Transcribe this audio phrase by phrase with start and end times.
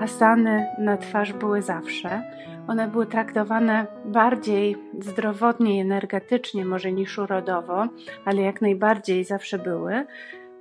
[0.00, 2.22] asany na twarz były zawsze.
[2.68, 7.88] One były traktowane bardziej zdrowotnie i energetycznie, może niż urodowo,
[8.24, 10.06] ale jak najbardziej zawsze były.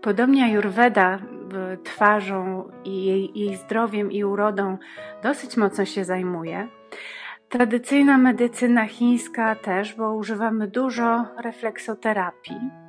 [0.02, 1.20] Podobnie Ayurveda
[1.84, 4.78] twarzą i jej, jej zdrowiem i urodą
[5.24, 6.68] dosyć mocno się zajmuje.
[7.50, 12.87] Tradycyjna medycyna chińska też, bo używamy dużo refleksoterapii.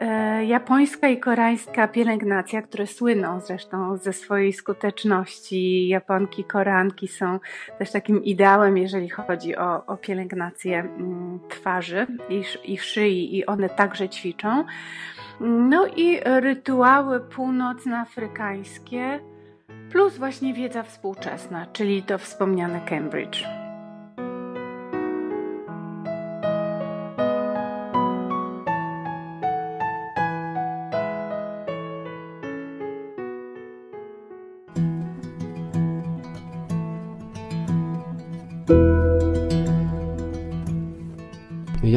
[0.00, 5.88] E, japońska i koreańska pielęgnacja, które słyną zresztą ze swojej skuteczności.
[5.88, 7.40] Japonki, koreanki są
[7.78, 13.68] też takim ideałem, jeżeli chodzi o, o pielęgnację mm, twarzy i, i szyi, i one
[13.68, 14.64] także ćwiczą.
[15.40, 19.20] No i rytuały północnoafrykańskie,
[19.92, 23.57] plus właśnie wiedza współczesna, czyli to wspomniane Cambridge.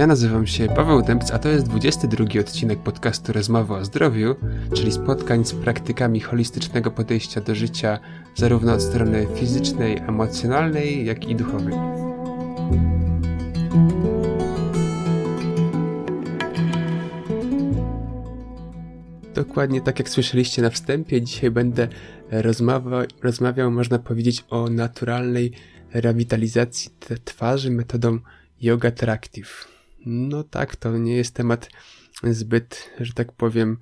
[0.02, 4.36] Ja nazywam się Paweł Dębc, a to jest 22 odcinek podcastu Rozmowy o zdrowiu,
[4.74, 8.00] czyli spotkań z praktykami holistycznego podejścia do życia,
[8.36, 11.74] zarówno od strony fizycznej, emocjonalnej, jak i duchowej.
[19.34, 21.88] Dokładnie tak jak słyszeliście na wstępie, dzisiaj będę
[22.32, 25.52] rozmawiał, rozmawiał można powiedzieć, o naturalnej
[25.94, 26.92] rewitalizacji
[27.26, 28.20] twarzy metodą
[28.62, 29.81] Yoga Tractive.
[30.06, 31.70] No tak, to nie jest temat
[32.24, 33.78] zbyt, że tak powiem,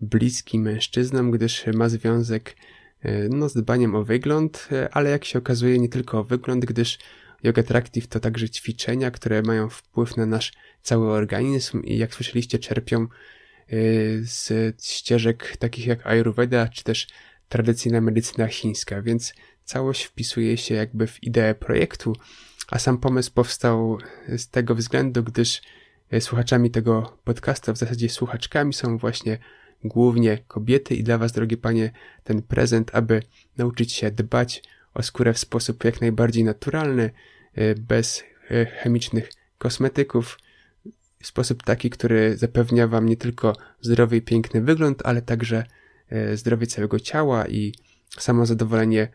[0.00, 2.56] bliski mężczyznom, gdyż ma związek
[3.02, 6.64] e, no, z dbaniem o wygląd, e, ale jak się okazuje nie tylko o wygląd,
[6.64, 6.98] gdyż
[7.42, 12.58] Yoga Tractive to także ćwiczenia, które mają wpływ na nasz cały organizm i jak słyszeliście
[12.58, 13.06] czerpią e,
[14.22, 14.52] z
[14.84, 17.08] ścieżek takich jak Ayurveda czy też
[17.48, 19.34] tradycyjna medycyna chińska, więc
[19.64, 22.12] całość wpisuje się jakby w ideę projektu,
[22.70, 23.98] a sam pomysł powstał
[24.36, 25.62] z tego względu, gdyż
[26.10, 29.38] e, słuchaczami tego podcastu, w zasadzie słuchaczkami są właśnie
[29.84, 31.92] głównie kobiety i dla Was, drogie panie,
[32.24, 33.22] ten prezent, aby
[33.56, 34.62] nauczyć się dbać
[34.94, 37.10] o skórę w sposób jak najbardziej naturalny,
[37.54, 40.38] e, bez e, chemicznych kosmetyków,
[41.20, 45.64] w sposób taki, który zapewnia Wam nie tylko zdrowy i piękny wygląd, ale także
[46.34, 47.74] zdrowie całego ciała i
[48.18, 49.08] samo zadowolenie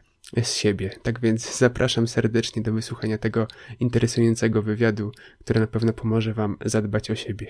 [0.44, 0.90] z siebie.
[1.04, 3.48] Tak więc zapraszam serdecznie do wysłuchania tego
[3.80, 5.12] interesującego wywiadu,
[5.44, 7.48] który na pewno pomoże Wam zadbać o siebie.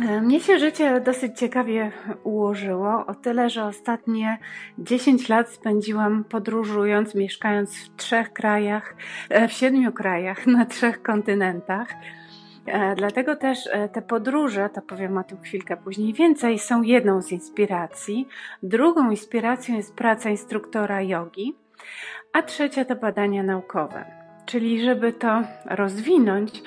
[0.00, 1.92] E, mnie się życie dosyć ciekawie
[2.24, 4.38] ułożyło, o tyle, że ostatnie
[4.78, 8.94] 10 lat spędziłam podróżując, mieszkając w trzech krajach,
[9.28, 11.88] e, w siedmiu krajach, na trzech kontynentach.
[12.66, 17.22] E, dlatego też e, te podróże, to powiem o tym chwilkę później więcej, są jedną
[17.22, 18.28] z inspiracji.
[18.62, 21.54] Drugą inspiracją jest praca instruktora jogi,
[22.32, 24.04] a trzecia to badania naukowe.
[24.46, 26.62] Czyli, żeby to rozwinąć,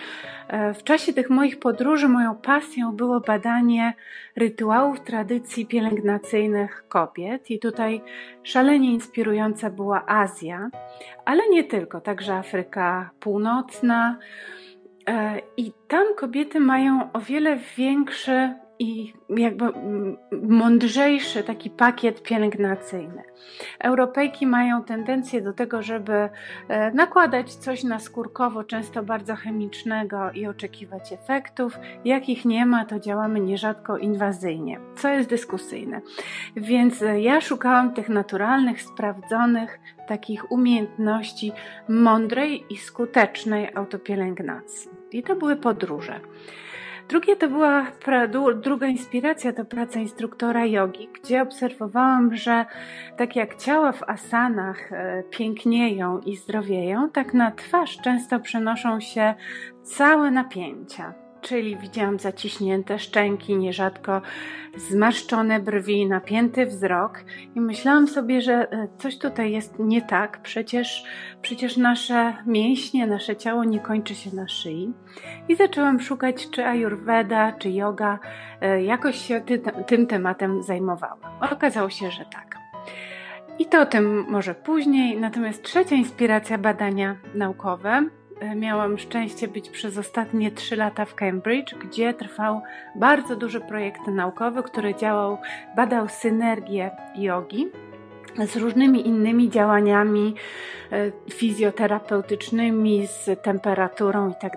[0.48, 3.94] e, w czasie tych moich podróży moją pasją było badanie
[4.36, 8.02] rytuałów tradycji pielęgnacyjnych kobiet, i tutaj
[8.44, 10.70] szalenie inspirująca była Azja,
[11.26, 14.18] ale nie tylko, także Afryka Północna,
[15.58, 19.66] I tam kobiety mają o wiele większy i jakby
[20.42, 23.24] mądrzejszy taki pakiet pielęgnacyjny.
[23.80, 26.30] Europejki mają tendencję do tego, żeby
[26.68, 31.80] e, nakładać coś na skórkowo, często bardzo chemicznego i oczekiwać efektów.
[32.06, 36.02] Jak ich nie ma, to działamy nierzadko inwazyjnie, co jest dyskusyjne.
[36.56, 41.52] Więc e, ja szukałam tych naturalnych, sprawdzonych, takich umiejętności
[41.90, 44.95] mądrej i skutecznej autopielęgnacji.
[45.12, 46.20] I to były podróże.
[47.10, 47.86] Drugie to była
[48.56, 52.66] druga inspiracja to praca instruktora jogi, gdzie obserwowałam, że
[53.18, 59.34] tak jak ciała w asanach e, pięknieją i zdrowieją, tak na twarz często przenoszą się
[59.84, 64.22] całe napięcia czyli widziałam zaciśnięte szczęki, nierzadko
[64.78, 67.20] zmarszczone brwi, napięty wzrok
[67.56, 71.04] i myślałam sobie, że e, coś tutaj jest nie tak, przecież,
[71.42, 74.94] przecież nasze mięśnie, nasze ciało nie kończy się na szyi.
[75.50, 78.20] I zaczęłam szukać, czy ayurveda, czy yoga
[78.62, 81.38] e, jakoś się ty, tym tematem zajmowała.
[81.52, 82.56] Okazało się, że tak.
[83.60, 85.20] I to o tym może później.
[85.20, 88.10] Natomiast trzecia inspiracja badania naukowe
[88.56, 92.62] miałam szczęście być przez ostatnie trzy lata w Cambridge, gdzie trwał
[92.96, 95.38] bardzo duży projekt naukowy, który działał,
[95.76, 97.68] badał synergię jogi
[98.48, 100.36] z różnymi innymi działaniami
[100.92, 104.56] e, fizjoterapeutycznymi, z temperaturą i tak.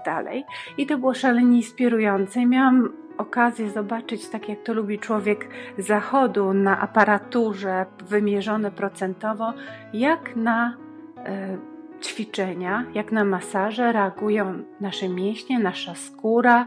[0.79, 2.47] I to było szalenie inspirujące.
[2.47, 5.49] Miałam okazję zobaczyć, tak jak to lubi człowiek
[5.79, 9.53] zachodu, na aparaturze wymierzone procentowo,
[9.93, 10.77] jak na
[11.19, 16.67] y, ćwiczenia, jak na masaże reagują nasze mięśnie, nasza skóra,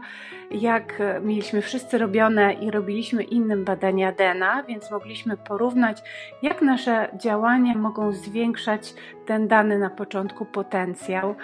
[0.50, 6.02] jak e, mieliśmy wszyscy robione i robiliśmy innym badania DNA, więc mogliśmy porównać,
[6.42, 8.94] jak nasze działania mogą zwiększać
[9.26, 11.34] ten dany na początku potencjał.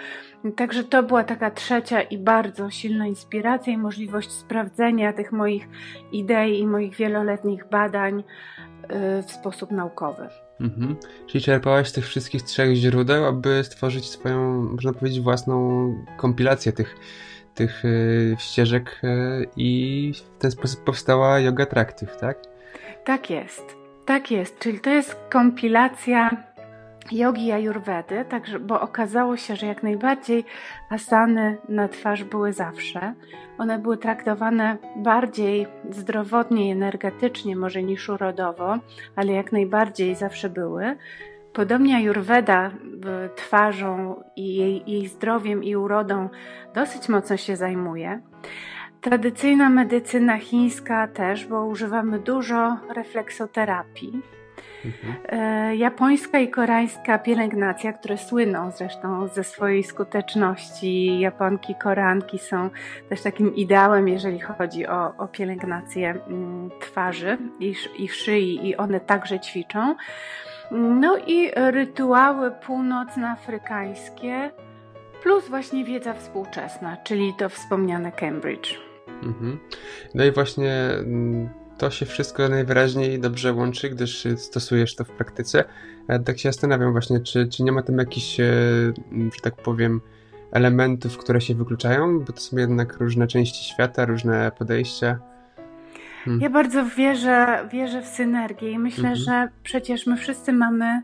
[0.55, 5.67] Także to była taka trzecia i bardzo silna inspiracja i możliwość sprawdzenia tych moich
[6.11, 8.23] idei i moich wieloletnich badań
[8.89, 10.29] e, w sposób naukowy.
[10.61, 10.95] Mhm.
[11.27, 15.55] Czyli czerpałaś z tych wszystkich trzech źródeł, aby stworzyć swoją, można powiedzieć, własną
[16.17, 16.95] kompilację tych,
[17.55, 22.37] tych y, ścieżek y, i w ten sposób powstała Yoga Attractive, tak?
[23.05, 23.75] Tak jest.
[24.05, 24.59] Tak jest.
[24.59, 26.48] Czyli to jest kompilacja
[27.11, 30.45] jogi ayurvedy, także, bo okazało się, że jak najbardziej
[30.89, 33.13] asany na twarz były zawsze.
[33.57, 38.77] One były traktowane bardziej zdrowotnie i energetycznie może niż urodowo,
[39.15, 40.97] ale jak najbardziej zawsze były.
[41.53, 42.71] Podobnie Ayurveda
[43.35, 46.29] twarzą i jej, jej zdrowiem i urodą
[46.75, 48.21] dosyć mocno się zajmuje.
[49.01, 54.21] Tradycyjna medycyna chińska też, bo używamy dużo refleksoterapii
[55.77, 61.19] japońska i koreańska pielęgnacja, które słyną zresztą ze swojej skuteczności.
[61.19, 62.69] Japonki, koreanki są
[63.09, 68.99] też takim ideałem, jeżeli chodzi o, o pielęgnację mm, twarzy i, i szyi, i one
[68.99, 69.95] także ćwiczą.
[70.71, 74.51] No i rytuały północnoafrykańskie,
[75.23, 78.79] plus właśnie wiedza współczesna, czyli to wspomniane Cambridge.
[79.23, 79.59] Mhm.
[80.13, 81.49] No i właśnie mm,
[81.79, 85.63] to się wszystko najwyraźniej dobrze łączy, gdyż stosujesz to w praktyce.
[86.07, 88.43] Ja tak się zastanawiam właśnie, czy, czy nie ma tam jakichś, e,
[89.11, 90.01] że tak powiem,
[90.51, 95.19] elementów, które się wykluczają, bo to są jednak różne części świata, różne podejścia.
[96.25, 96.41] Hmm.
[96.41, 99.15] Ja bardzo wierzę, wierzę w synergię i myślę, mhm.
[99.15, 101.01] że przecież my wszyscy mamy E,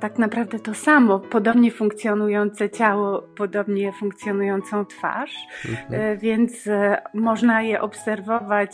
[0.00, 5.34] tak naprawdę to samo, podobnie funkcjonujące ciało, podobnie funkcjonującą twarz,
[5.68, 6.00] mhm.
[6.00, 8.70] E, więc e, można je obserwować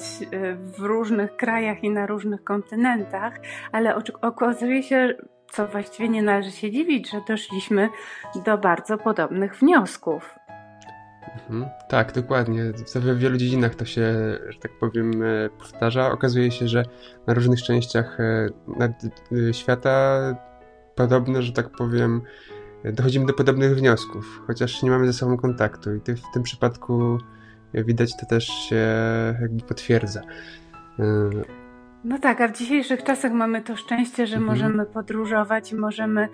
[0.78, 3.40] w różnych krajach i na różnych kontynentach,
[3.72, 5.14] ale okazuje się,
[5.50, 7.88] co właściwie nie należy się dziwić, że doszliśmy
[8.44, 10.34] do bardzo podobnych wniosków.
[11.34, 11.70] Mhm.
[11.88, 12.62] Tak, dokładnie.
[12.94, 14.02] W wielu dziedzinach to się,
[14.48, 15.12] że tak powiem,
[15.58, 16.12] powtarza.
[16.12, 16.82] Okazuje się, że
[17.26, 18.18] na różnych częściach
[19.52, 20.20] świata
[20.94, 22.20] podobne, że tak powiem,
[22.84, 27.18] dochodzimy do podobnych wniosków, chociaż nie mamy ze sobą kontaktu i w tym przypadku
[27.74, 28.86] widać to też się
[29.40, 30.20] jakby potwierdza.
[32.04, 34.52] No tak, a w dzisiejszych czasach mamy to szczęście, że mhm.
[34.52, 36.28] możemy podróżować i możemy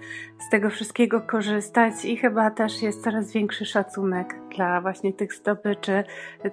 [0.47, 6.05] z tego wszystkiego korzystać i chyba też jest coraz większy szacunek dla właśnie tych zdobyczy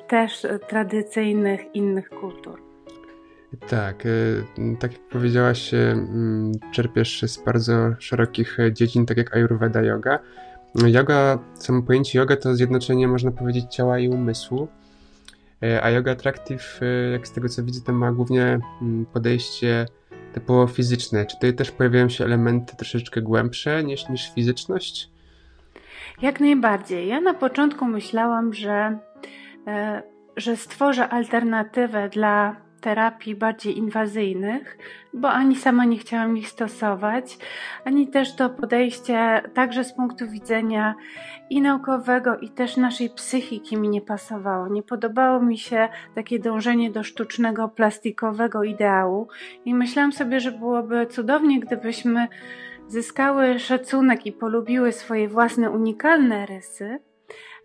[0.07, 2.62] też tradycyjnych innych kultur.
[3.69, 4.43] Tak, y,
[4.79, 10.19] tak jak powiedziałaś, y, mm, czerpiesz z bardzo szerokich dziedzin, tak jak Ayurveda yoga.
[10.75, 14.67] Yoga, samo pojęcie yoga to zjednoczenie, można powiedzieć, ciała i umysłu.
[15.63, 16.79] Y, a yoga attractive,
[17.11, 19.85] jak z tego co widzę, to ma głównie mm, podejście
[20.33, 21.25] typowo fizyczne.
[21.25, 25.09] Czy tutaj też pojawiają się elementy troszeczkę głębsze niż, niż fizyczność?
[26.21, 27.07] Jak najbardziej.
[27.07, 28.99] Ja na początku myślałam, że,
[29.67, 30.03] e,
[30.37, 34.77] że stworzę alternatywę dla terapii bardziej inwazyjnych,
[35.13, 37.37] bo ani sama nie chciałam ich stosować,
[37.85, 40.95] ani też to podejście także z punktu widzenia
[41.49, 44.67] i naukowego, i też naszej psychiki mi nie pasowało.
[44.67, 49.27] Nie podobało mi się takie dążenie do sztucznego, plastikowego ideału
[49.65, 52.27] i myślałam sobie, że byłoby cudownie, gdybyśmy
[52.87, 56.99] zyskały szacunek i polubiły swoje własne unikalne rysy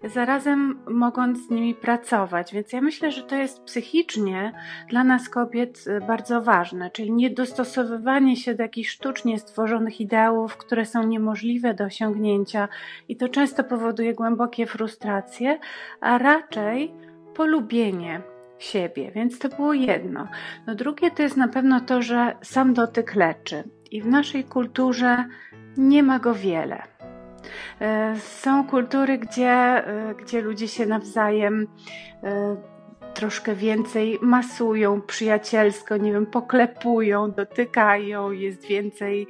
[0.05, 2.52] zarazem mogąc z nimi pracować.
[2.52, 4.52] Więc ja myślę, że to jest psychicznie
[4.88, 10.57] dla nas kobiet y, bardzo ważne, czyli nie dostosowywanie się do jakichś sztucznie stworzonych ideałów,
[10.57, 12.69] które są niemożliwe do osiągnięcia
[13.09, 15.59] i to często powoduje głębokie frustracje,
[16.00, 16.93] a raczej
[17.35, 18.21] polubienie
[18.59, 20.28] siebie, więc to było jedno.
[20.67, 25.25] No drugie to jest na pewno to, że sam dotyk leczy i w naszej kulturze
[25.76, 26.83] nie ma go wiele.
[27.80, 31.66] E, są kultury, gdzie, e, gdzie ludzie się nawzajem
[32.23, 32.57] e,
[33.14, 39.26] troszkę więcej masują przyjacielsko, nie wiem, poklepują, dotykają, jest więcej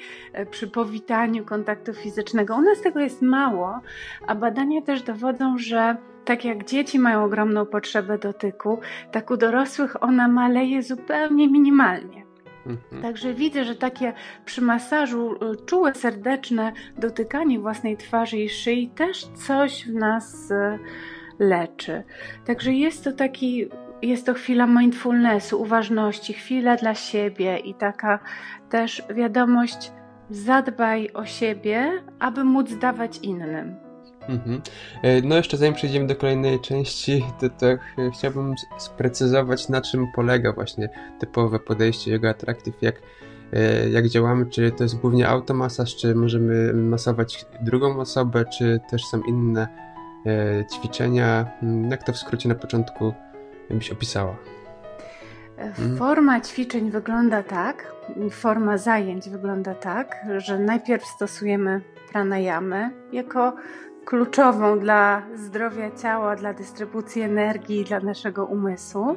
[0.50, 2.56] przy powitaniu kontaktu fizycznego.
[2.56, 3.80] U nas tego jest mało,
[4.26, 8.80] a badania też dowodzą, że tak jak dzieci mają ogromną potrzebę dotyku,
[9.12, 12.27] tak u dorosłych ona maleje zupełnie minimalnie.
[12.68, 13.02] Mhm.
[13.02, 14.12] Także widzę, że takie
[14.44, 20.78] przy masażu y, czułe, serdeczne dotykanie własnej twarzy i szyi też coś w nas y,
[21.38, 22.02] leczy.
[22.44, 23.68] Także jest to taki
[24.02, 28.18] jest to chwila mindfulnessu, uważności, chwila dla siebie i taka
[28.70, 29.92] też wiadomość,
[30.30, 33.87] zadbaj o siebie, aby móc dawać innym.
[34.28, 34.60] Mhm.
[35.02, 37.66] E, no jeszcze zanim przejdziemy do kolejnej części, to, to
[38.14, 43.02] chciałbym sprecyzować, na czym polega właśnie typowe podejście Yoga Attractive, jak,
[43.52, 49.04] e, jak działamy, czy to jest głównie automasaż, czy możemy masować drugą osobę, czy też
[49.04, 49.68] są inne
[50.26, 51.46] e, ćwiczenia.
[51.62, 53.14] Mm, jak to w skrócie na początku
[53.70, 54.36] byś opisała?
[55.58, 55.96] Mhm.
[55.96, 57.94] Forma ćwiczeń wygląda tak,
[58.30, 61.80] forma zajęć wygląda tak, że najpierw stosujemy
[62.12, 63.56] pranayamy jako
[64.08, 69.16] kluczową dla zdrowia ciała, dla dystrybucji energii, dla naszego umysłu.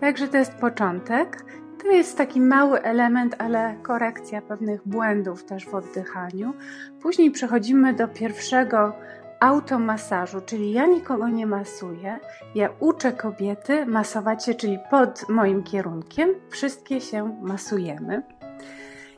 [0.00, 1.44] Także to jest początek.
[1.82, 6.54] To jest taki mały element, ale korekcja pewnych błędów też w oddychaniu.
[7.02, 8.92] Później przechodzimy do pierwszego
[9.40, 12.18] automasażu, czyli ja nikogo nie masuję,
[12.54, 18.22] ja uczę kobiety masować się, czyli pod moim kierunkiem wszystkie się masujemy.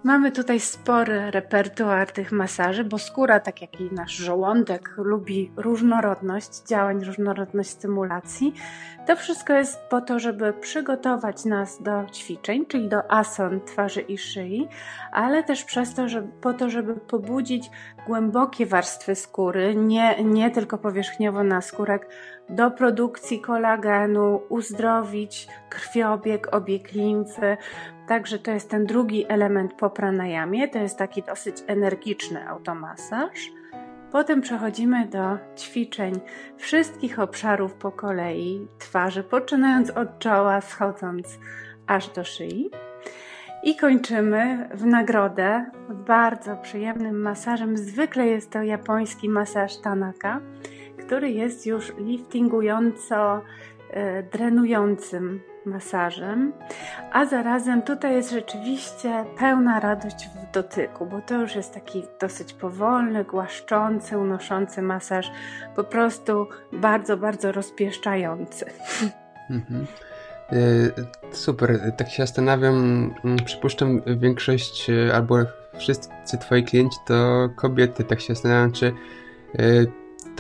[0.05, 6.63] Mamy tutaj spory repertuar tych masaży, bo skóra, tak jak i nasz żołądek, lubi różnorodność
[6.69, 8.55] działań, różnorodność stymulacji.
[9.07, 14.19] To wszystko jest po to, żeby przygotować nas do ćwiczeń, czyli do ason twarzy i
[14.19, 14.69] szyi,
[15.13, 17.71] ale też przez to, żeby, po to, żeby pobudzić
[18.07, 22.07] głębokie warstwy skóry, nie, nie tylko powierzchniowo na skórek,
[22.49, 27.57] do produkcji kolagenu, uzdrowić krwiobieg, obieg limfy.
[28.11, 30.69] Także to jest ten drugi element po pranayamie.
[30.69, 33.53] To jest taki dosyć energiczny automasaż.
[34.13, 36.21] Potem przechodzimy do ćwiczeń
[36.57, 41.39] wszystkich obszarów po kolei twarzy, poczynając od czoła, schodząc
[41.87, 42.71] aż do szyi.
[43.63, 47.77] I kończymy w nagrodę bardzo przyjemnym masażem.
[47.77, 50.41] Zwykle jest to japoński masaż Tanaka
[51.11, 53.43] który jest już liftingująco
[53.91, 56.53] e, drenującym masażem,
[57.13, 62.53] a zarazem tutaj jest rzeczywiście pełna radość w dotyku, bo to już jest taki dosyć
[62.53, 65.31] powolny, głaszczący, unoszący masaż,
[65.77, 68.67] po prostu bardzo, bardzo rozpieszczający.
[69.51, 69.87] Mhm.
[70.53, 70.57] E,
[71.33, 72.75] super, tak się zastanawiam,
[73.25, 75.37] mm, przypuszczam większość e, albo
[75.79, 78.93] wszyscy twoi klienci to kobiety, tak się zastanawiam, czy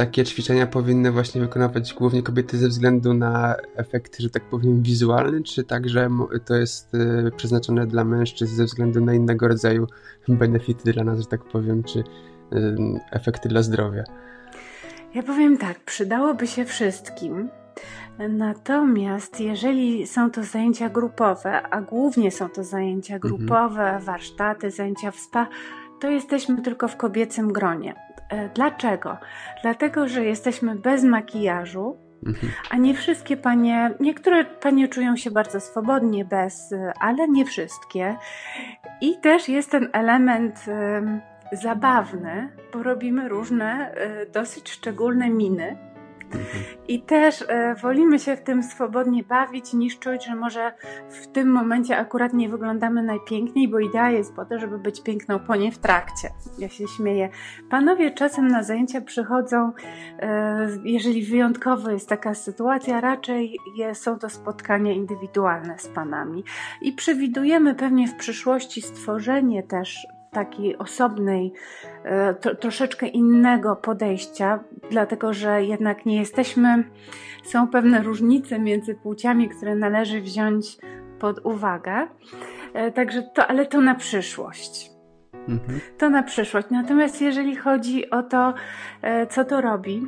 [0.00, 5.42] takie ćwiczenia powinny właśnie wykonywać głównie kobiety ze względu na efekt, że tak powiem, wizualny,
[5.42, 6.09] czy także
[6.45, 9.87] to jest y, przeznaczone dla mężczyzn ze względu na innego rodzaju
[10.28, 12.04] benefity dla nas, że tak powiem, czy
[13.12, 14.04] efekty dla zdrowia?
[15.14, 17.49] Ja powiem tak, przydałoby się wszystkim.
[18.28, 23.21] Natomiast jeżeli są to zajęcia grupowe, a głównie są to zajęcia mhm.
[23.21, 25.49] grupowe, warsztaty, zajęcia w spa,
[26.00, 27.95] to jesteśmy tylko w kobiecym gronie.
[28.31, 29.19] E, dlaczego?
[29.63, 31.97] Dlatego, że jesteśmy bez makijażu,
[32.27, 32.53] mhm.
[32.71, 38.17] a nie wszystkie panie, niektóre panie czują się bardzo swobodnie bez, ale nie wszystkie.
[39.01, 40.67] I też jest ten element
[41.53, 45.89] zabawny, bo robimy różne e, dosyć szczególne miny
[46.89, 50.73] i też e, wolimy się w tym swobodnie bawić, niż czuć, że może
[51.11, 55.39] w tym momencie akurat nie wyglądamy najpiękniej, bo idea jest po to, żeby być piękną
[55.39, 56.29] po nie w trakcie.
[56.59, 57.29] Ja się śmieję.
[57.71, 59.73] Panowie czasem na zajęcia przychodzą,
[60.19, 63.57] e, jeżeli wyjątkowo jest taka sytuacja, raczej
[63.93, 66.45] są to spotkania indywidualne z panami.
[66.83, 71.53] I przewidujemy pewnie w przyszłości stworzenie też takiej osobnej,
[72.40, 74.59] to, troszeczkę innego podejścia,
[74.90, 76.85] dlatego że jednak nie jesteśmy,
[77.45, 80.78] są pewne różnice między płciami, które należy wziąć
[81.19, 82.09] pod uwagę.
[82.75, 84.90] E, także to, ale to na przyszłość.
[85.49, 85.80] Mhm.
[85.99, 86.66] To na przyszłość.
[86.71, 88.54] Natomiast jeżeli chodzi o to,
[89.02, 90.07] e, co to robi,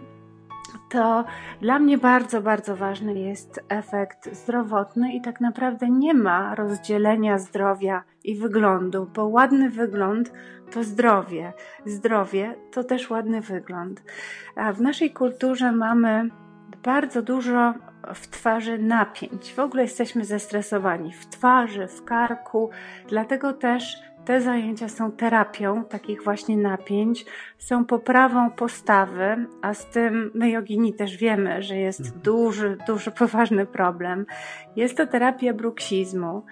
[0.93, 1.25] to
[1.61, 8.03] dla mnie bardzo, bardzo ważny jest efekt zdrowotny i tak naprawdę nie ma rozdzielenia zdrowia
[8.25, 10.33] i wyglądu, bo ładny wygląd
[10.73, 11.53] to zdrowie,
[11.87, 14.03] zdrowie to też ładny wygląd.
[14.57, 16.29] A w naszej kulturze mamy
[16.83, 17.75] bardzo dużo
[18.15, 19.55] w twarzy napięć.
[19.55, 22.71] W ogóle jesteśmy zestresowani w twarzy, w karku,
[23.09, 27.27] dlatego też te zajęcia są terapią takich właśnie napięć,
[27.59, 32.21] są poprawą postawy, a z tym my jogini też wiemy, że jest mhm.
[32.21, 34.27] duży, duży, poważny problem.
[34.77, 36.45] Jest to terapia bruksizmu.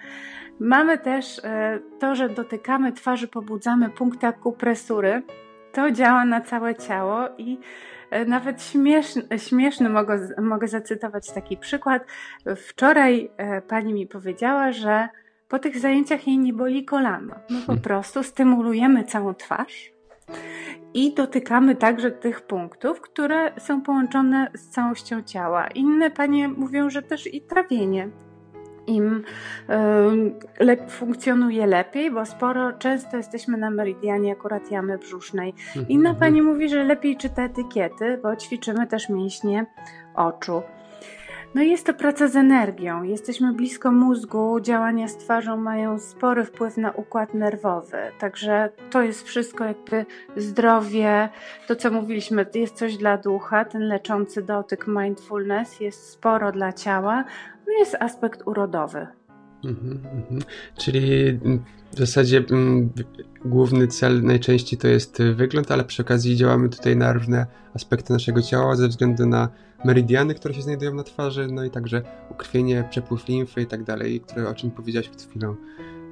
[0.59, 5.23] Mamy też e, to, że dotykamy twarzy, pobudzamy punkty akupresury.
[5.71, 7.59] To działa na całe ciało i
[8.11, 12.05] e, nawet śmieszny, śmieszny mogę, mogę zacytować taki przykład.
[12.55, 15.09] Wczoraj e, pani mi powiedziała, że
[15.51, 17.35] po tych zajęciach jej nie boli kolano.
[17.49, 17.83] My po hmm.
[17.83, 19.91] prostu stymulujemy całą twarz
[20.93, 25.67] i dotykamy także tych punktów, które są połączone z całością ciała.
[25.67, 28.09] Inne panie mówią, że też i trawienie
[28.87, 29.23] im
[30.59, 35.53] le funkcjonuje lepiej, bo sporo, często jesteśmy na meridianie akurat jamy brzusznej.
[35.89, 36.15] Inna mhm.
[36.15, 39.65] pani mówi, że lepiej czyta etykiety, bo ćwiczymy też mięśnie
[40.15, 40.61] oczu.
[41.55, 43.03] No jest to praca z energią.
[43.03, 47.97] Jesteśmy blisko mózgu, działania z twarzą mają spory wpływ na układ nerwowy.
[48.19, 50.05] Także to jest wszystko jakby
[50.37, 51.29] zdrowie,
[51.67, 57.23] to co mówiliśmy, jest coś dla ducha, ten leczący dotyk mindfulness jest sporo dla ciała,
[57.67, 59.07] no jest aspekt urodowy.
[59.65, 60.41] Mhm, mhm.
[60.77, 61.39] Czyli
[61.91, 62.89] w zasadzie mm,
[63.45, 68.41] główny cel najczęściej to jest wygląd, ale przy okazji działamy tutaj na różne aspekty naszego
[68.41, 69.49] ciała ze względu na
[69.85, 74.21] meridiany, które się znajdują na twarzy, no i także ukrwienie, przepływ limfy i tak dalej,
[74.21, 75.55] które, o czym powiedziałaś przed chwilą.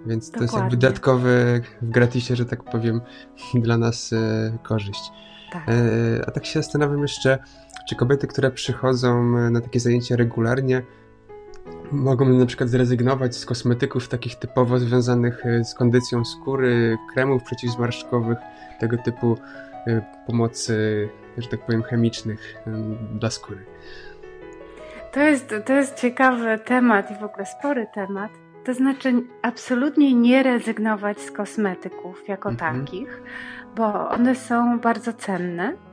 [0.06, 0.38] Więc Dokładnie.
[0.38, 3.02] to jest jakby dodatkowy w gratisie, że tak powiem,
[3.54, 5.12] dla nas e, korzyść.
[5.52, 5.70] Tak.
[5.70, 7.40] E, a tak się zastanawiam jeszcze,
[7.90, 10.84] czy kobiety, które przychodzą na takie zajęcia regularnie,
[11.92, 18.38] mogą na przykład zrezygnować z kosmetyków takich typowo związanych e, z kondycją skóry, kremów przeciwzmarszczkowych,
[18.80, 19.38] tego typu
[19.88, 21.10] e, pomocy,
[21.42, 22.56] że tak powiem, chemicznych
[23.14, 23.66] dla skóry.
[25.12, 28.32] To jest, to jest ciekawy temat i w ogóle spory temat.
[28.66, 32.86] To znaczy absolutnie nie rezygnować z kosmetyków jako mhm.
[32.86, 33.22] takich,
[33.76, 35.89] bo one są bardzo cenne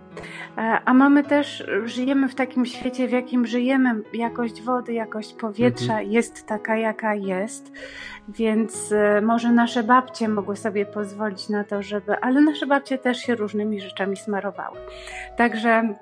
[0.85, 4.03] a mamy też, żyjemy w takim świecie, w jakim żyjemy.
[4.13, 6.13] Jakość wody, jakość powietrza mhm.
[6.13, 7.73] jest taka, jaka jest,
[8.29, 13.19] więc e, może nasze babcie mogły sobie pozwolić na to, żeby, ale nasze babcie też
[13.19, 14.79] się różnymi rzeczami smarowały.
[15.37, 15.95] Także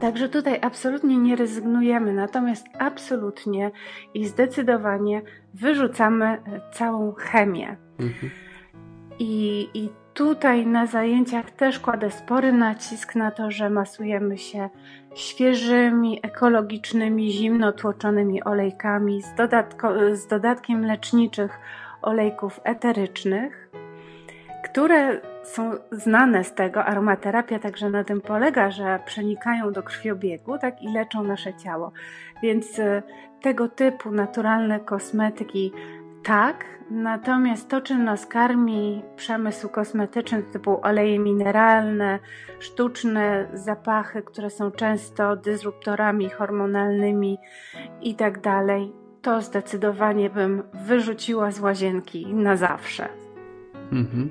[0.00, 3.70] Także tutaj absolutnie nie rezygnujemy, natomiast absolutnie
[4.14, 5.22] i zdecydowanie
[5.54, 6.40] wyrzucamy e,
[6.72, 7.76] całą chemię.
[7.98, 8.32] Mhm.
[9.18, 14.68] I, I tutaj na zajęciach też kładę spory nacisk na to, że masujemy się
[15.14, 21.58] świeżymi, ekologicznymi, zimno tłoczonymi olejkami z, dodatko, z dodatkiem leczniczych
[22.02, 23.70] olejków eterycznych,
[24.64, 30.82] które są znane z tego, aromaterapia także na tym polega, że przenikają do krwiobiegu, tak
[30.82, 31.92] i leczą nasze ciało.
[32.42, 33.02] Więc y,
[33.42, 35.72] tego typu naturalne kosmetyki
[36.26, 42.18] tak, natomiast to, czym nas karmi przemysł kosmetyczny typu oleje mineralne,
[42.58, 47.38] sztuczne zapachy, które są często dysruptorami hormonalnymi
[48.02, 48.40] i tak
[49.22, 53.08] to zdecydowanie bym wyrzuciła z łazienki na zawsze.
[53.92, 54.30] Mhm.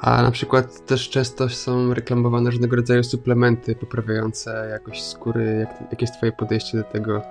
[0.00, 5.44] A na przykład też często są reklamowane różnego rodzaju suplementy poprawiające jakość skóry.
[5.44, 7.22] Jak, jakie jest Twoje podejście do tego?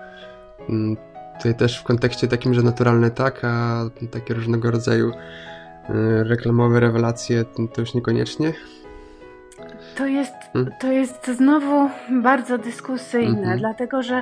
[1.41, 5.13] Tutaj też w kontekście takim, że naturalne tak, a takie różnego rodzaju y,
[6.23, 8.53] reklamowe rewelacje to już niekoniecznie.
[9.95, 10.71] To jest, hmm?
[10.79, 11.89] to jest znowu
[12.23, 13.59] bardzo dyskusyjne, mm -hmm.
[13.59, 14.21] dlatego że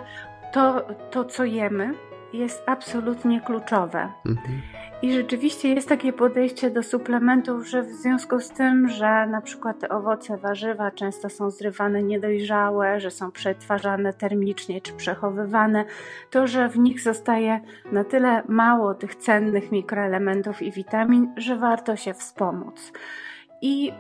[0.53, 1.93] to, to, co jemy,
[2.33, 4.11] jest absolutnie kluczowe.
[4.25, 4.78] Mm -hmm.
[5.01, 9.79] I rzeczywiście jest takie podejście do suplementów, że w związku z tym, że na przykład
[9.79, 15.85] te owoce, warzywa często są zrywane niedojrzałe, że są przetwarzane termicznie czy przechowywane,
[16.29, 17.59] to że w nich zostaje
[17.91, 22.91] na tyle mało tych cennych mikroelementów i witamin, że warto się wspomóc.
[23.61, 23.93] I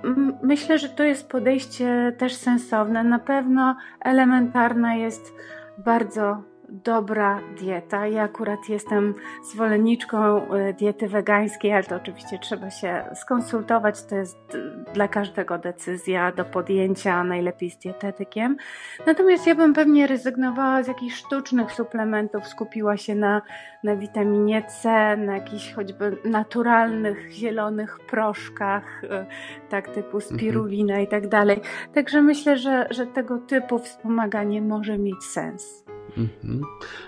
[0.43, 3.03] myślę, że to jest podejście też sensowne.
[3.03, 5.33] Na pewno elementarne jest
[5.77, 8.07] bardzo dobra dieta.
[8.07, 14.03] Ja akurat jestem zwolenniczką e, diety wegańskiej, ale to oczywiście trzeba się skonsultować.
[14.03, 14.57] To jest
[14.93, 18.57] dla każdego decyzja do podjęcia, najlepiej z dietetykiem.
[19.05, 23.41] Natomiast ja bym pewnie rezygnowała z jakichś sztucznych suplementów, skupiła się na,
[23.83, 29.25] na witaminie C, na jakichś choćby naturalnych, zielonych proszkach, e,
[29.69, 30.21] tak typu mhm.
[30.21, 31.61] spirulina i tak dalej.
[31.93, 35.89] Także myślę, że, że tego typu wspomaganie może mieć sens.
[36.17, 36.61] Mhm.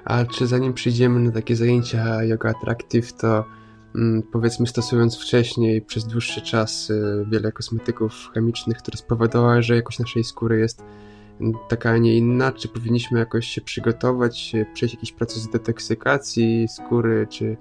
[0.06, 3.46] A czy zanim przyjdziemy na takie zajęcia yoga attractive, to
[3.96, 10.00] mm, powiedzmy stosując wcześniej przez dłuższy czas y, wiele kosmetyków chemicznych, które spowodowały, że jakość
[10.00, 10.84] naszej skóry jest
[11.42, 17.28] mm, taka, a nie inna, czy powinniśmy jakoś się przygotować, przejść jakiś proces detoksykacji skóry,
[17.30, 17.58] czy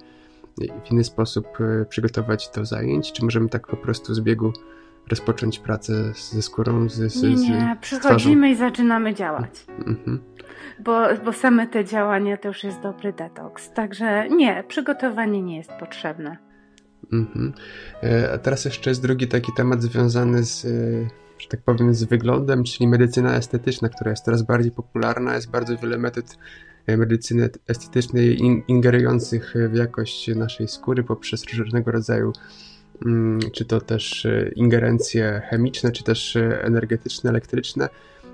[0.85, 4.53] w inny sposób y, przygotować do zajęć, czy możemy tak po prostu z biegu
[5.11, 6.89] rozpocząć pracę ze skórą?
[6.89, 9.65] Z, z, nie, nie, przychodzimy i zaczynamy działać.
[9.87, 10.31] Mhm
[10.83, 13.71] bo, bo same te działania to już jest dobry detoks.
[13.73, 16.37] Także nie, przygotowanie nie jest potrzebne.
[17.13, 17.53] Mhm.
[18.03, 20.69] E, a teraz jeszcze jest drugi taki temat związany z, e,
[21.37, 25.35] że tak powiem, z wyglądem, czyli medycyna estetyczna, która jest coraz bardziej popularna.
[25.35, 26.37] Jest bardzo wiele metod
[26.87, 32.33] e, medycyny estetycznej ingerujących w jakość naszej skóry poprzez różnego rodzaju
[33.53, 37.89] czy to też ingerencje chemiczne, czy też energetyczne, elektryczne.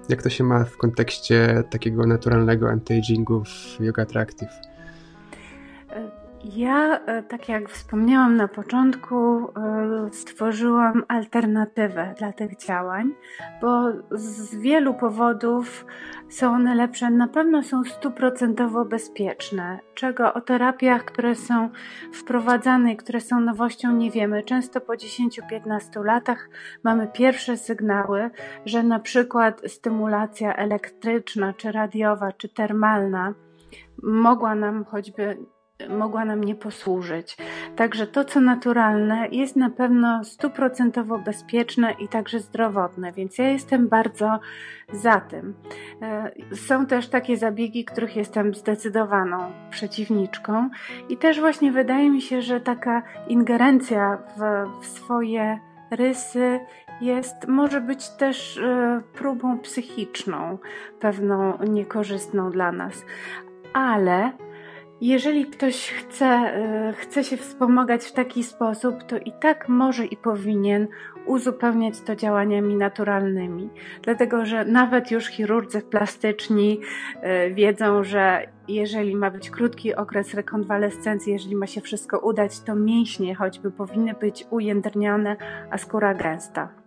[0.09, 4.49] Jak to się ma w kontekście takiego naturalnego anti-agingu w Yoga Attractive?
[6.43, 13.13] Ja, e, tak jak wspomniałam na początku, e, stworzyłam alternatywę dla tych działań,
[13.61, 15.85] bo z wielu powodów
[16.29, 17.09] są one lepsze.
[17.09, 21.69] Na pewno są stuprocentowo bezpieczne, czego o terapiach, które są
[22.13, 24.43] wprowadzane i które są nowością, nie wiemy.
[24.43, 26.49] Często po 10-15 latach
[26.83, 28.29] mamy pierwsze sygnały,
[28.65, 33.33] że na przykład stymulacja elektryczna, czy radiowa, czy termalna
[34.03, 35.37] mogła nam choćby
[35.89, 37.37] mogła nam nie posłużyć.
[37.75, 43.87] Także to, co naturalne, jest na pewno stuprocentowo bezpieczne i także zdrowotne, więc ja jestem
[43.87, 44.39] bardzo
[44.93, 45.53] za tym.
[46.01, 50.69] E, są też takie zabiegi, których jestem zdecydowaną przeciwniczką,
[51.09, 55.59] i też właśnie wydaje mi się, że taka ingerencja w, w swoje
[55.91, 56.59] rysy
[57.01, 60.57] jest, może być też e, próbą psychiczną,
[60.99, 63.05] pewną niekorzystną dla nas.
[63.73, 64.31] Ale
[65.01, 70.17] jeżeli ktoś chce, e, chce się wspomagać w taki sposób, to i tak może i
[70.17, 70.87] powinien
[71.25, 73.69] uzupełniać to działaniami naturalnymi.
[74.01, 76.81] Dlatego, że nawet już chirurdzy plastyczni
[77.21, 82.75] e, wiedzą, że jeżeli ma być krótki okres rekonwalescencji, jeżeli ma się wszystko udać, to
[82.75, 85.35] mięśnie choćby powinny być ujędrnione,
[85.71, 86.86] a skóra gęsta.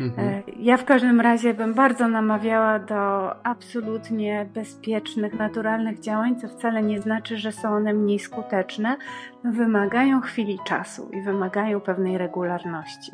[0.00, 0.28] Mhm.
[0.28, 6.82] E, ja w każdym razie bym bardzo namawiała do absolutnie bezpiecznych, naturalnych działań, co wcale
[6.82, 8.96] nie znaczy, że są one mniej skuteczne.
[9.44, 13.12] Wymagają chwili czasu i wymagają pewnej regularności.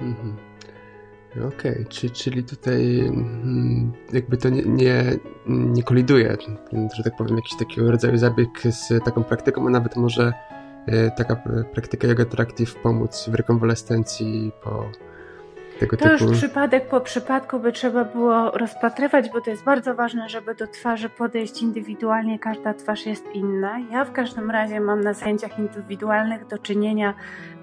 [0.00, 0.36] Mhm.
[1.32, 1.84] Okej, okay.
[1.84, 5.04] czyli, czyli tutaj mm, jakby to nie, nie,
[5.46, 6.36] nie koliduje,
[6.94, 10.32] że tak powiem, jakiś taki rodzaj zabieg z taką praktyką, a nawet może
[10.86, 11.36] e, taka
[11.72, 14.90] praktyka yoga attractive pomóc w rekonwalescencji po
[15.78, 16.24] tego to typu...
[16.24, 20.66] już przypadek po przypadku by trzeba było rozpatrywać, bo to jest bardzo ważne, żeby do
[20.66, 22.38] twarzy podejść indywidualnie.
[22.38, 23.78] Każda twarz jest inna.
[23.92, 27.14] Ja w każdym razie mam na zajęciach indywidualnych do czynienia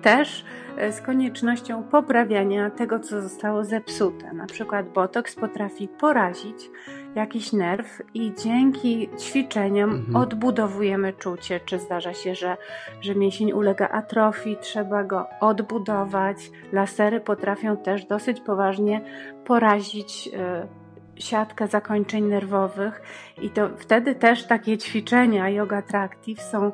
[0.02, 0.46] też
[0.78, 4.34] e, z koniecznością poprawiania tego, co zostało zepsute.
[4.34, 6.70] Na przykład botoks potrafi porazić
[7.16, 10.16] jakiś nerw i dzięki ćwiczeniom mhm.
[10.16, 11.60] odbudowujemy czucie.
[11.66, 12.58] Czy zdarza się, że,
[13.02, 16.38] że mięsień ulega atrofii, trzeba go odbudować.
[16.72, 19.02] Lasery potrafią też dosyć poważnie
[19.46, 23.02] porazić y, siatkę zakończeń nerwowych
[23.42, 26.72] i to wtedy też takie ćwiczenia yoga attractive są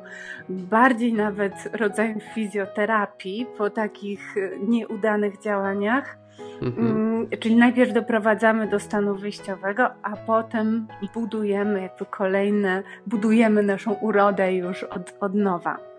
[0.48, 6.21] bardziej nawet rodzajem fizjoterapii po takich e, nieudanych działaniach
[6.62, 6.86] Mhm.
[6.86, 14.54] Mm, czyli najpierw doprowadzamy do stanu wyjściowego, a potem budujemy jakby kolejne, budujemy naszą urodę
[14.54, 15.92] już od, od nowa.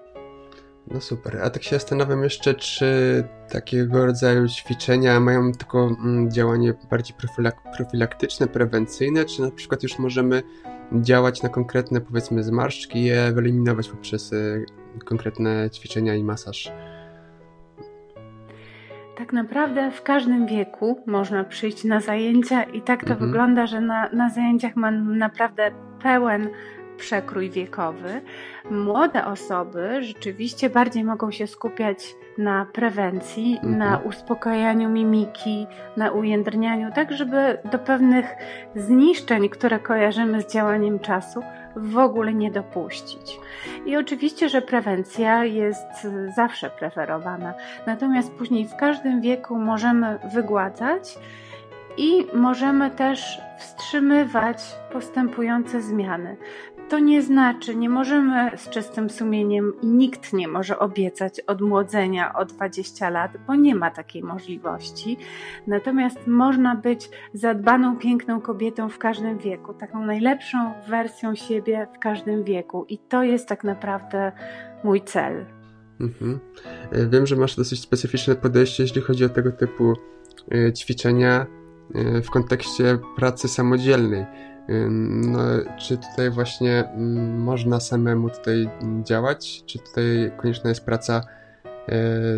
[0.87, 1.37] No super.
[1.43, 7.55] A tak się zastanawiam jeszcze, czy takiego rodzaju ćwiczenia mają tylko mm, działanie bardziej profilak
[7.77, 10.43] profilaktyczne, prewencyjne, czy na przykład już możemy
[11.01, 14.65] działać na konkretne, powiedzmy, zmarszczki i je wyeliminować poprzez y,
[15.05, 16.71] konkretne ćwiczenia i masaż?
[19.17, 23.29] Tak naprawdę w każdym wieku można przyjść na zajęcia i tak to mhm.
[23.29, 25.71] wygląda, że na, na zajęciach mam naprawdę
[26.03, 26.49] pełen
[26.97, 28.21] przekrój wiekowy.
[28.71, 33.77] Młode osoby rzeczywiście bardziej mogą się skupiać na prewencji, mhm.
[33.77, 38.25] na uspokajaniu mimiki, na ujędrnianiu, tak żeby do pewnych
[38.75, 41.43] zniszczeń, które kojarzymy z działaniem czasu,
[41.75, 43.39] w ogóle nie dopuścić.
[43.85, 47.53] I oczywiście, że prewencja jest zawsze preferowana,
[47.87, 51.17] natomiast później w każdym wieku możemy wygładzać
[51.97, 54.57] i możemy też wstrzymywać
[54.91, 56.37] postępujące zmiany.
[56.93, 62.45] To nie znaczy, nie możemy z czystym sumieniem i nikt nie może obiecać odmłodzenia o
[62.45, 65.17] 20 lat, bo nie ma takiej możliwości.
[65.67, 72.43] Natomiast można być zadbaną, piękną kobietą w każdym wieku, taką najlepszą wersją siebie w każdym
[72.43, 72.85] wieku.
[72.89, 74.31] I to jest tak naprawdę
[74.83, 75.45] mój cel.
[76.01, 76.39] Mhm.
[76.91, 79.93] E, wiem, że masz dosyć specyficzne podejście, jeśli chodzi o tego typu
[80.51, 81.45] e, ćwiczenia
[81.95, 84.25] e, w kontekście pracy samodzielnej.
[84.67, 85.39] No,
[85.77, 88.69] czy tutaj właśnie mm, można samemu tutaj
[89.03, 91.21] działać, czy tutaj konieczna jest praca
[91.63, 91.91] e,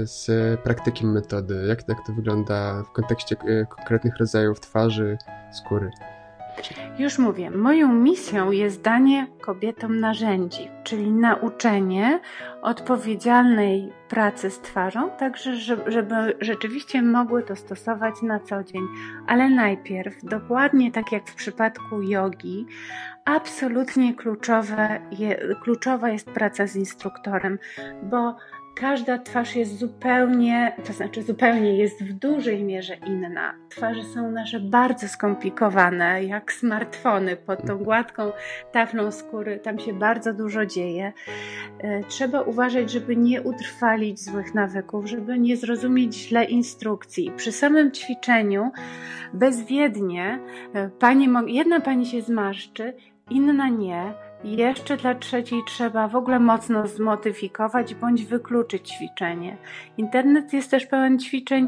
[0.04, 0.30] z
[0.62, 1.66] praktykiem metody?
[1.68, 5.18] Jak, jak to wygląda w kontekście e, konkretnych rodzajów twarzy,
[5.52, 5.92] skóry?
[7.00, 12.20] Już mówię, moją misją jest danie kobietom narzędzi, czyli nauczenie
[12.62, 15.56] odpowiedzialnej pracy z twarzą, także
[15.88, 18.88] żeby rzeczywiście mogły to stosować na co dzień.
[19.28, 22.66] Ale najpierw, dokładnie tak jak w przypadku jogi,
[23.26, 25.00] absolutnie kluczowe
[25.64, 27.60] kluczowa jest praca z instruktorem,
[28.04, 28.36] bo
[28.76, 33.54] każda twarz jest zupełnie, to znaczy zupełnie jest w dużej mierze inna.
[33.70, 38.32] Twarze są nasze bardzo skomplikowane, jak smartfony pod tą gładką
[38.72, 41.14] taflą skóry, tam się bardzo dużo dzieje.
[41.80, 47.32] E, trzeba uważać, żeby nie utrwalić złych nawyków, żeby nie zrozumieć źle instrukcji.
[47.38, 48.72] Przy samym ćwiczeniu
[49.34, 50.40] bezwiednie
[50.74, 52.94] e, pani, jedna pani się zmarszczy,
[53.30, 59.58] inna nie jeszcze dla trzeciej trzeba w ogóle mocno zmodyfikować bądź wykluczyć ćwiczenie.
[59.98, 61.68] Internet jest też pełen ćwiczeń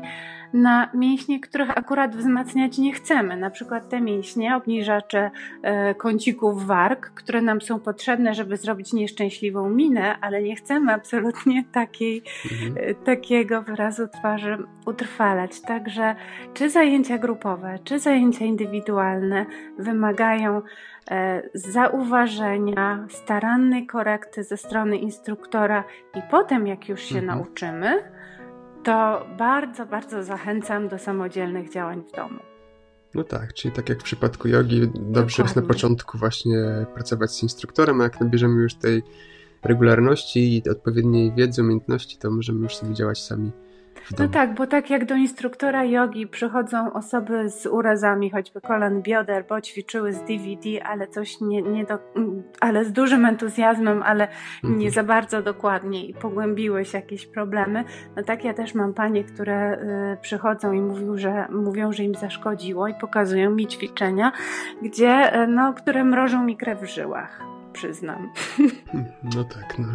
[0.54, 3.38] na mięśnie, których akurat wzmacniać nie chcemy.
[3.38, 9.70] Na przykład te mięśnie, obniżacze e, kącików warg, które nam są potrzebne, żeby zrobić nieszczęśliwą
[9.70, 12.90] minę, ale nie chcemy absolutnie takiej, mhm.
[12.90, 15.62] E, takiego wyrazu twarzy utrwalać.
[15.62, 16.16] Także
[16.54, 19.46] czy zajęcia grupowe, czy zajęcia indywidualne
[19.80, 20.62] wymagają
[21.54, 25.84] zauważenia, starannej korekty ze strony instruktora
[26.16, 27.38] i potem jak już się mhm.
[27.38, 28.04] nauczymy,
[28.84, 32.40] to bardzo, bardzo zachęcam do samodzielnych działań w domu.
[33.16, 35.44] No tak, czyli tak jak w przypadku jogi, dobrze Dokładnie.
[35.44, 39.04] jest na początku właśnie pracować z instruktorem, a jak nabierzemy już tej
[39.64, 43.52] regularności i odpowiedniej wiedzy, umiejętności, to możemy już sobie działać sami
[44.20, 49.46] no tak, bo tak jak do instruktora jogi przychodzą osoby z urazami, choćby kolan bioder,
[49.50, 52.00] bo ćwiczyły z DVD, ale coś nie, nie do,
[52.60, 54.28] ale z dużym entuzjazmem, ale
[54.64, 54.80] mhm.
[54.80, 57.84] nie za bardzo dokładnie i pogłębiły się jakieś problemy.
[58.16, 59.74] No tak ja też mam panie, które
[60.14, 64.32] y, przychodzą i mówią, że, mówią, że im zaszkodziło i pokazują mi ćwiczenia,
[64.82, 68.30] gdzie, y, no, które mrożą mi krew w żyłach przyznam.
[69.36, 69.88] No tak, no.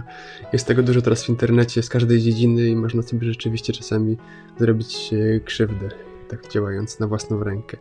[0.52, 4.16] Jest tego dużo teraz w internecie z każdej dziedziny i można sobie rzeczywiście czasami
[4.58, 5.88] zrobić e, krzywdę,
[6.28, 7.76] tak działając na własną rękę.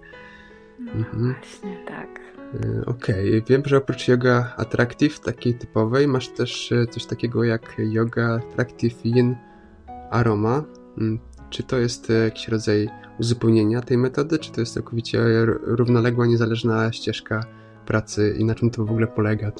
[0.80, 1.34] No mhm.
[1.34, 2.20] właśnie, tak.
[2.54, 3.44] E, okej, okay.
[3.48, 9.06] wiem, że oprócz yoga attractive, takiej typowej, masz też e, coś takiego jak yoga attractive
[9.06, 9.36] yin
[10.12, 10.64] aroma.
[10.98, 16.92] Mm, czy to jest jakiś rodzaj uzupełnienia tej metody, czy to jest całkowicie równoległa, niezależna
[16.92, 17.44] ścieżka
[17.86, 19.52] pracy i na czym to w ogóle polega?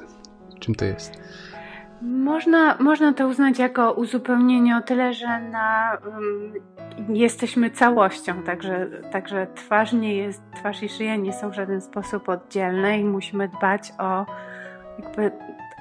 [0.62, 1.22] Czym to jest?
[2.02, 9.48] Można, można to uznać jako uzupełnienie o tyle, że na, um, jesteśmy całością, także, także
[9.56, 13.94] twarz nie jest, twarz i szyja nie są w żaden sposób oddzielne i musimy dbać
[13.98, 14.26] o
[15.00, 15.32] jakby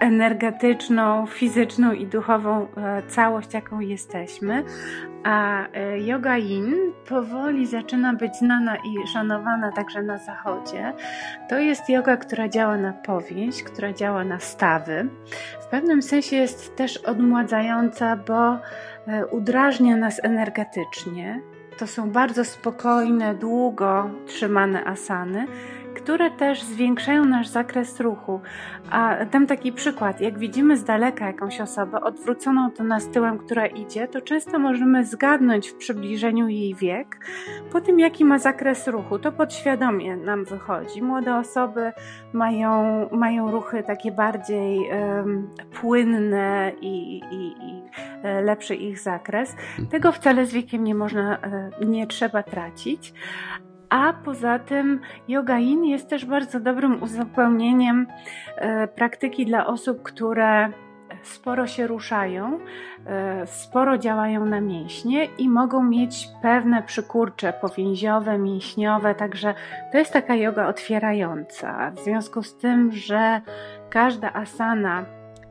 [0.01, 4.65] energetyczną, fizyczną i duchową e, całość, jaką jesteśmy.
[5.25, 6.75] A e, yoga yin
[7.09, 10.93] powoli zaczyna być znana i szanowana także na zachodzie.
[11.49, 15.09] To jest yoga, która działa na powięź, która działa na stawy.
[15.63, 18.59] W pewnym sensie jest też odmładzająca, bo
[19.07, 21.41] e, udrażnia nas energetycznie.
[21.79, 25.47] To są bardzo spokojne, długo trzymane asany
[26.03, 28.41] które też zwiększają nasz zakres ruchu.
[28.91, 30.21] A dam taki przykład.
[30.21, 35.05] Jak widzimy z daleka jakąś osobę odwróconą do nas tyłem, która idzie, to często możemy
[35.05, 37.19] zgadnąć w przybliżeniu jej wiek
[37.73, 39.19] po tym, jaki ma zakres ruchu.
[39.19, 41.03] To podświadomie nam wychodzi.
[41.03, 41.93] Młode osoby
[42.33, 47.83] mają, mają ruchy takie bardziej um, płynne i, i, i
[48.23, 49.57] e, lepszy ich zakres.
[49.91, 53.15] Tego wcale z wiekiem nie można, e, nie trzeba tracić.
[53.91, 58.07] A poza tym yoga in jest też bardzo dobrym uzupełnieniem
[58.57, 60.73] e, praktyki dla osób, które
[61.23, 62.59] sporo się ruszają,
[63.07, 69.55] e, sporo działają na mięśnie i mogą mieć pewne przykurcze powięziowe, mięśniowe, także
[69.93, 71.91] to jest taka yoga otwierająca.
[71.91, 73.41] W związku z tym, że
[73.91, 75.05] każda asana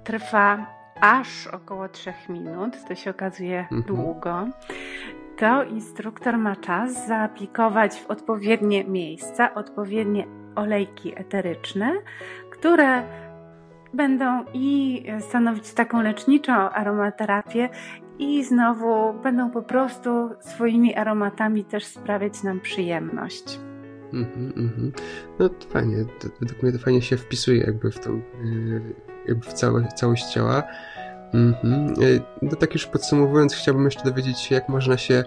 [0.04, 0.65] trwa
[1.02, 3.84] aż około 3 minut, to się okazuje mhm.
[3.84, 4.47] długo,
[5.39, 11.93] to instruktor ma czas zaaplikować w odpowiednie miejsca odpowiednie olejki eteryczne,
[12.52, 13.04] które
[13.93, 17.69] będą i stanowić taką leczniczą aromaterapię
[18.19, 23.60] i znowu będą po prostu swoimi aromatami też sprawiać nam przyjemność.
[24.13, 24.91] Mm-hmm, mm-hmm.
[25.39, 25.97] No to fajnie,
[26.39, 28.21] według mnie to fajnie się wpisuje jakby w tą, e,
[29.28, 30.63] jakby w całość, całość ciała.
[31.34, 31.94] Mhm.
[32.42, 35.24] No tak już podsumowując, chciałbym jeszcze dowiedzieć się, jak można się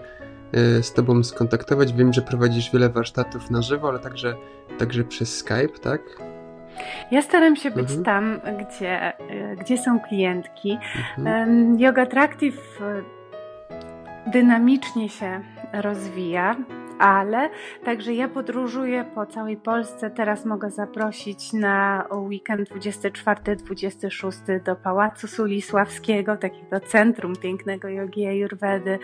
[0.53, 1.93] e, z Tobą skontaktować.
[1.93, 4.35] Wiem, że prowadzisz wiele warsztatów na żywo, ale także,
[4.79, 6.01] także przez Skype, tak?
[7.11, 8.03] Ja staram się być mhm.
[8.03, 9.13] tam, gdzie,
[9.59, 10.77] gdzie są klientki.
[11.17, 11.79] Mhm.
[11.79, 12.79] Yoga Attractive
[14.27, 15.41] dynamicznie się
[15.73, 16.55] rozwija
[16.99, 17.49] ale
[17.85, 20.09] także ja podróżuję po całej Polsce.
[20.09, 28.99] Teraz mogę zaprosić na weekend 24-26 do Pałacu Sulisławskiego, takiego centrum pięknego jogi ayurvedy.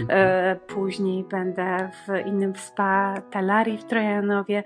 [0.00, 0.08] Mhm.
[0.10, 4.62] E, później będę w innym spa Talari w Trojanowie.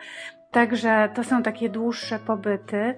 [0.51, 2.95] Także to są takie dłuższe pobyty.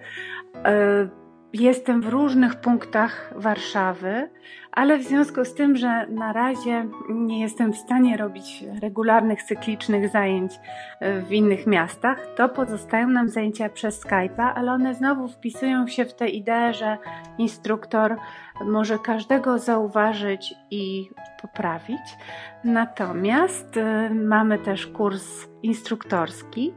[1.52, 4.30] Jestem w różnych punktach Warszawy,
[4.72, 10.08] ale w związku z tym, że na razie nie jestem w stanie robić regularnych, cyklicznych
[10.08, 10.52] zajęć
[11.00, 16.04] e, w innych miastach, to pozostają nam zajęcia przez Skype'a, ale one znowu wpisują się
[16.04, 16.98] w tę ideę, że
[17.38, 18.16] instruktor
[18.64, 21.10] może każdego zauważyć i
[21.42, 22.16] poprawić.
[22.64, 26.72] Natomiast e, mamy też kurs instruktorski.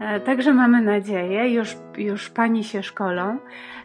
[0.00, 3.38] E, także mamy nadzieję, już, już pani się szkolą,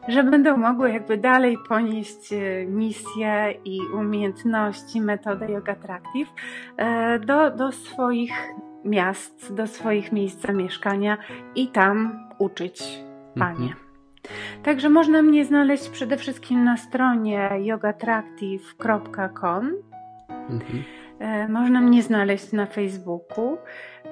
[0.07, 6.29] że będą mogły jakby dalej ponieść e, misję i umiejętności metody Yoga Attractive
[6.77, 8.53] e, do, do swoich
[8.85, 11.17] miast, do swoich miejsc zamieszkania
[11.55, 12.83] i tam uczyć
[13.39, 13.67] panie.
[13.67, 13.83] Mhm.
[14.63, 19.71] Także można mnie znaleźć przede wszystkim na stronie yogattractive.com.
[20.29, 20.83] Mhm.
[21.49, 23.57] Można mnie znaleźć na Facebooku.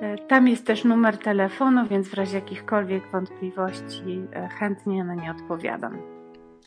[0.02, 5.32] E, tam jest też numer telefonu, więc w razie jakichkolwiek wątpliwości e, chętnie na nie
[5.32, 5.98] odpowiadam.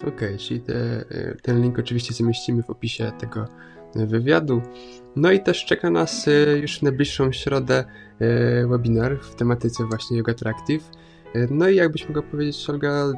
[0.01, 3.44] Okej, okay, czyli te, e, ten link oczywiście zamieścimy w opisie tego
[3.94, 4.62] wywiadu.
[5.16, 6.29] No i też czeka nas
[6.61, 7.85] już w najbliższą środę
[8.68, 10.90] webinar w tematyce właśnie Yoga Attractive.
[11.51, 13.12] No i jakbyś mogła powiedzieć, Olga,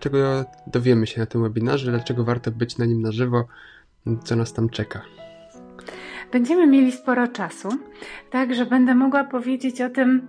[0.00, 3.46] czego dowiemy się na tym webinarze, dlaczego warto być na nim na żywo,
[4.24, 5.02] co nas tam czeka.
[6.32, 7.68] Będziemy mieli sporo czasu,
[8.30, 10.28] także będę mogła powiedzieć o tym,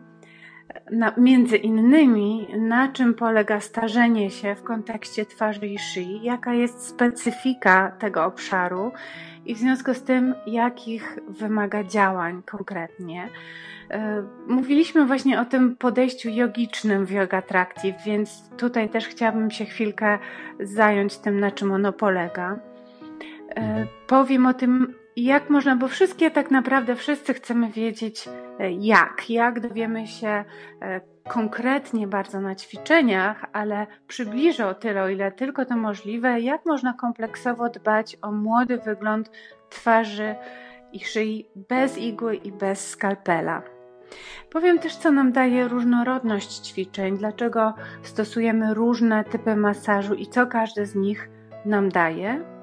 [0.91, 6.87] na, między innymi, na czym polega starzenie się w kontekście twarzy i szyi, jaka jest
[6.87, 8.91] specyfika tego obszaru
[9.45, 13.29] i w związku z tym, jakich wymaga działań konkretnie.
[13.91, 19.65] E, mówiliśmy właśnie o tym podejściu jogicznym w Yoga Attractive, więc tutaj też chciałabym się
[19.65, 20.19] chwilkę
[20.59, 22.59] zająć tym, na czym ono polega.
[23.55, 29.29] E, powiem o tym, jak można, bo wszystkie tak naprawdę wszyscy chcemy wiedzieć e, jak,
[29.29, 30.43] jak dowiemy się
[30.81, 36.65] e, konkretnie bardzo na ćwiczeniach, ale przybliżę o tyle, o ile tylko to możliwe, jak
[36.65, 39.31] można kompleksowo dbać o młody wygląd
[39.69, 40.35] twarzy
[40.93, 43.61] i szyi bez igły i bez skalpela.
[44.49, 47.73] Powiem też, co nam daje różnorodność ćwiczeń, dlaczego
[48.03, 51.29] stosujemy różne typy masażu i co każdy z nich
[51.65, 52.54] nam daje.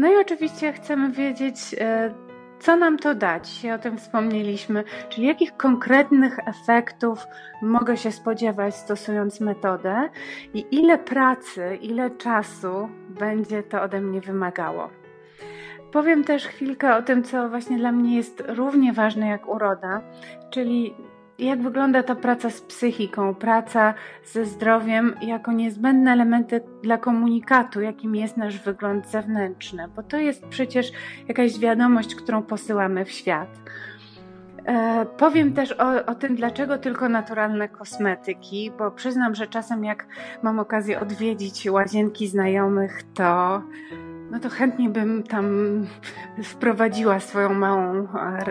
[0.00, 2.14] No i oczywiście chcemy wiedzieć, e,
[2.60, 3.66] co nam to dać?
[3.74, 7.26] O tym wspomnieliśmy, czyli jakich konkretnych efektów
[7.62, 10.08] mogę się spodziewać stosując metodę
[10.54, 14.90] i ile pracy, ile czasu będzie to ode mnie wymagało.
[15.92, 20.02] Powiem też chwilkę o tym, co właśnie dla mnie jest równie ważne jak uroda,
[20.50, 20.94] czyli
[21.46, 28.16] jak wygląda ta praca z psychiką, praca ze zdrowiem jako niezbędne elementy dla komunikatu, jakim
[28.16, 30.92] jest nasz wygląd zewnętrzny, bo to jest przecież
[31.28, 33.48] jakaś wiadomość, którą posyłamy w świat.
[34.66, 40.06] E, powiem też o, o, tym, dlaczego tylko naturalne kosmetyki, bo przyznam, że czasem jak
[40.42, 43.62] mam okazję odwiedzić łazienki znajomych, to
[44.30, 45.46] no to chętnie bym tam
[46.44, 48.08] wprowadziła swoją małą e,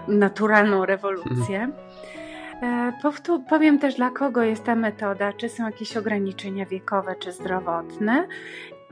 [0.07, 1.61] naturalną rewolucję.
[1.61, 1.73] Mhm.
[2.61, 2.93] E,
[3.49, 8.27] powiem też, dla kogo jest ta metoda, czy są jakieś ograniczenia wiekowe czy zdrowotne.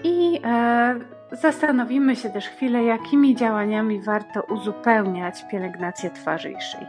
[0.04, 1.00] I e,
[1.42, 6.86] zastanowimy się też chwilę, jakimi działaniami warto uzupełniać pielęgnację twarzy i szyi.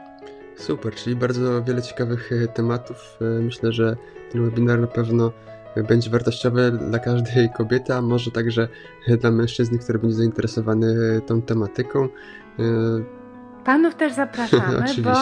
[0.56, 3.18] Super, czyli bardzo wiele ciekawych e, tematów.
[3.20, 3.96] Myślę, że
[4.32, 5.32] ten webinar na pewno
[5.88, 8.68] będzie wartościowy dla każdej kobiety, a może także
[9.20, 12.08] dla mężczyzny, który będzie zainteresowany tą tematyką.
[13.64, 15.14] Panów też zapraszamy, bo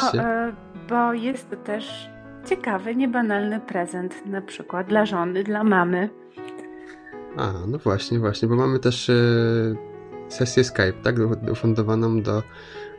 [0.88, 2.10] bo jest to też
[2.46, 6.10] ciekawy, niebanalny prezent, na przykład dla żony, dla mamy.
[7.36, 9.14] A, no właśnie, właśnie, bo mamy też e,
[10.28, 11.16] sesję Skype, tak,
[11.52, 12.42] ufundowaną do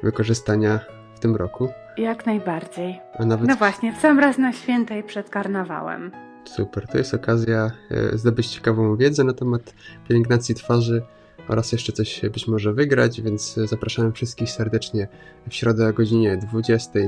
[0.03, 0.79] wykorzystania
[1.15, 1.69] w tym roku.
[1.97, 2.99] Jak najbardziej.
[3.19, 3.47] Nawet...
[3.47, 6.11] No właśnie, w sam raz na świętej przed karnawałem.
[6.45, 9.73] Super, to jest okazja e, zdobyć ciekawą wiedzę na temat
[10.07, 11.01] pielęgnacji twarzy
[11.47, 15.07] oraz jeszcze coś być może wygrać, więc zapraszam wszystkich serdecznie
[15.49, 16.99] w środę o godzinie 20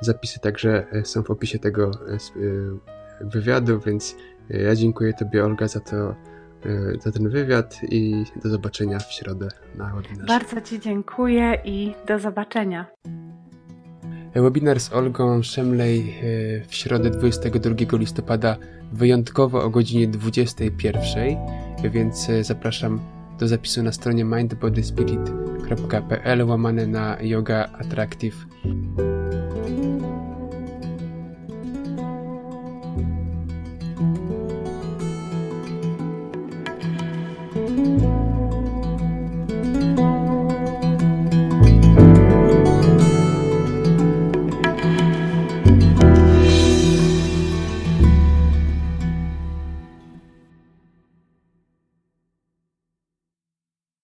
[0.00, 2.18] Zapisy także e, są w opisie tego e, e,
[3.20, 4.16] wywiadu, więc
[4.48, 6.14] ja dziękuję Tobie, Olga, za to,
[7.00, 10.26] za ten wywiad i do zobaczenia w środę na webinarze.
[10.26, 12.86] Bardzo Ci dziękuję i do zobaczenia.
[14.34, 16.14] Webinar z Olgą Szemlej
[16.68, 18.56] w środę 22 listopada
[18.92, 21.36] wyjątkowo o godzinie 21,
[21.90, 23.00] więc zapraszam
[23.38, 28.46] do zapisu na stronie mindbodyspirit.pl łamane na yoga attractive.